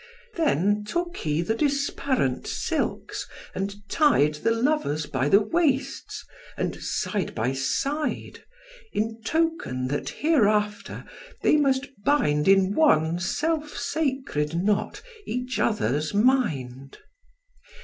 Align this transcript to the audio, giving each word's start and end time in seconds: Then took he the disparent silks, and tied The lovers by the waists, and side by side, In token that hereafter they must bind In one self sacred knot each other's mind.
Then 0.35 0.83
took 0.83 1.15
he 1.17 1.43
the 1.43 1.53
disparent 1.53 2.47
silks, 2.47 3.27
and 3.53 3.87
tied 3.87 4.33
The 4.33 4.49
lovers 4.49 5.05
by 5.05 5.29
the 5.29 5.41
waists, 5.43 6.25
and 6.57 6.75
side 6.77 7.35
by 7.35 7.53
side, 7.53 8.43
In 8.93 9.21
token 9.21 9.89
that 9.89 10.09
hereafter 10.09 11.05
they 11.43 11.55
must 11.55 11.85
bind 12.03 12.47
In 12.47 12.73
one 12.73 13.19
self 13.19 13.77
sacred 13.77 14.55
knot 14.55 15.03
each 15.27 15.59
other's 15.59 16.15
mind. 16.15 16.97